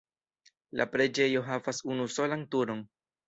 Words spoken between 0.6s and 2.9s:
La preĝejo havas unusolan turon.